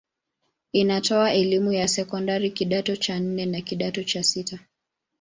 [0.71, 4.59] Inatoa elimu ya sekondari kidato cha nne na kidato cha sita.